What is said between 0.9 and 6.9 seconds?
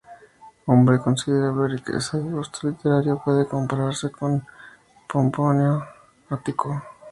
de considerable riqueza y gusto literario, puede compararse con Pomponio Ático.